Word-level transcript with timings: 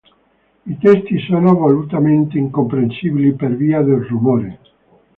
I 0.65 0.77
testi 0.79 1.19
sono 1.19 1.53
volutamente 1.53 2.35
incomprensibili 2.39 3.33
per 3.35 3.55
via 3.55 3.83
del 3.83 4.01
rumore. 4.03 4.59